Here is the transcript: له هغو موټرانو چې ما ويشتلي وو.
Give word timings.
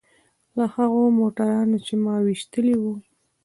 له 0.57 0.65
هغو 0.75 1.03
موټرانو 1.19 1.77
چې 1.85 1.93
ما 2.03 2.15
ويشتلي 2.25 2.75
وو. 2.81 2.93